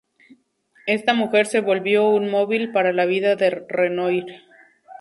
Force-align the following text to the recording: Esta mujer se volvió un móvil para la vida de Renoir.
Esta 0.87 1.13
mujer 1.13 1.45
se 1.45 1.59
volvió 1.59 2.09
un 2.09 2.31
móvil 2.31 2.71
para 2.71 2.91
la 2.91 3.05
vida 3.05 3.35
de 3.35 3.51
Renoir. 3.51 4.25